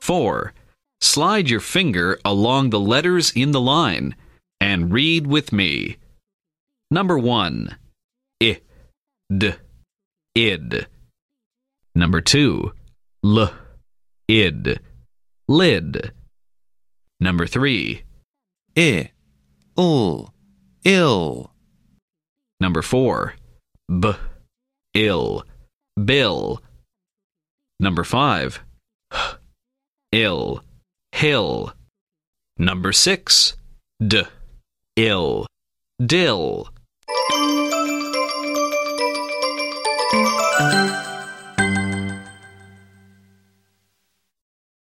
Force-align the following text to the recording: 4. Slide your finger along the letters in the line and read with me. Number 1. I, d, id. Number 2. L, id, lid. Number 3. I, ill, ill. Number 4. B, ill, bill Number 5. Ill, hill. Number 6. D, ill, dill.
4. 0.00 0.52
Slide 1.00 1.48
your 1.48 1.60
finger 1.60 2.18
along 2.24 2.70
the 2.70 2.80
letters 2.80 3.32
in 3.34 3.52
the 3.52 3.60
line 3.60 4.14
and 4.60 4.92
read 4.92 5.26
with 5.26 5.52
me. 5.52 5.96
Number 6.90 7.18
1. 7.18 7.76
I, 8.42 8.60
d, 9.34 9.54
id. 10.34 10.86
Number 11.94 12.20
2. 12.20 12.72
L, 13.24 13.54
id, 14.28 14.80
lid. 15.48 16.12
Number 17.20 17.46
3. 17.46 18.02
I, 18.76 19.10
ill, 19.78 20.34
ill. 20.84 21.52
Number 22.60 22.82
4. 22.82 23.34
B, 23.88 24.12
ill, 24.94 25.44
bill 26.04 26.60
Number 27.80 28.04
5. 28.04 28.60
Ill, 30.12 30.62
hill. 31.12 31.72
Number 32.58 32.92
6. 32.92 33.56
D, 34.06 34.22
ill, 34.96 35.46
dill. 36.04 36.68